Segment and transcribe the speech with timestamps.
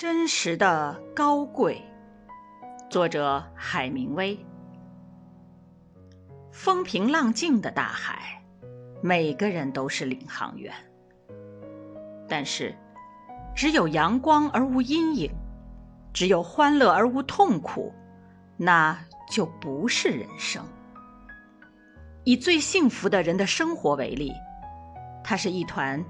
[0.00, 1.78] 真实的高贵，
[2.88, 4.42] 作者海明威。
[6.50, 8.42] 风平浪静的大海，
[9.02, 10.72] 每个人都是领航员。
[12.26, 12.74] 但是，
[13.54, 15.30] 只有阳光而无阴影，
[16.14, 17.92] 只有欢乐而无痛苦，
[18.56, 18.98] 那
[19.30, 20.64] 就不是人生。
[22.24, 24.32] 以最幸福的人的生活为例，
[25.22, 26.02] 它是一团。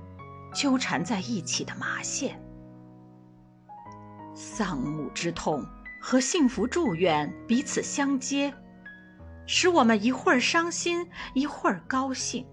[0.55, 2.41] 纠缠在一起的麻线，
[4.43, 5.63] 丧母之痛
[6.01, 8.55] 和幸福祝愿彼此相接，
[9.47, 12.47] 使我们一会儿伤心，一会儿高兴。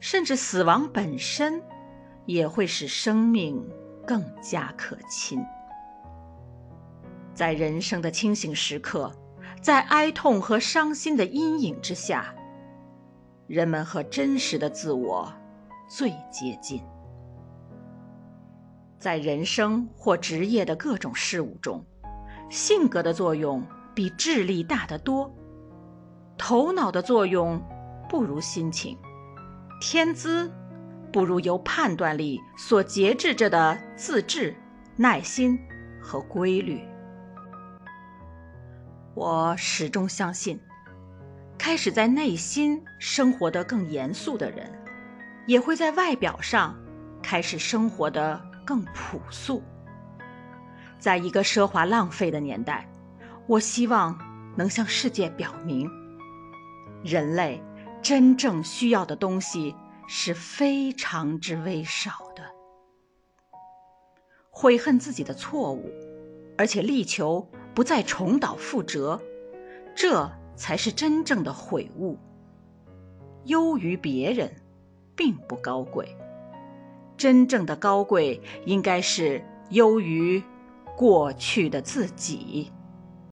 [0.00, 1.62] 甚至死亡本身，
[2.26, 3.64] 也会使生命
[4.04, 5.40] 更加可亲。
[7.32, 9.12] 在人生的清醒时刻，
[9.62, 12.34] 在哀痛和伤心的阴影之下，
[13.46, 15.32] 人们和真实的自我。
[15.88, 16.82] 最接近，
[18.98, 21.84] 在人生或职业的各种事物中，
[22.50, 25.32] 性格的作用比智力大得多。
[26.36, 27.62] 头脑的作用
[28.08, 28.98] 不如心情，
[29.80, 30.50] 天资
[31.12, 34.54] 不如由判断力所节制着的自制、
[34.96, 35.58] 耐心
[36.00, 36.80] 和规律。
[39.14, 40.60] 我始终相信，
[41.56, 44.72] 开始在内心生活得更严肃的人。
[45.46, 46.78] 也会在外表上
[47.22, 48.38] 开始生活的
[48.68, 49.62] 更朴素。
[50.98, 52.86] 在一个奢华浪费的年代，
[53.46, 54.18] 我希望
[54.58, 55.90] 能向世界表明，
[57.02, 57.62] 人类
[58.02, 59.74] 真正需要的东西
[60.06, 62.42] 是非常之微少的。
[64.50, 65.90] 悔恨自己的错误，
[66.58, 69.18] 而且力求不再重蹈覆辙，
[69.96, 72.18] 这才是真正的悔悟。
[73.46, 74.54] 优于别人。
[75.18, 76.16] 并不高贵，
[77.18, 80.42] 真正的高贵应该是优于
[80.96, 82.72] 过去的自己。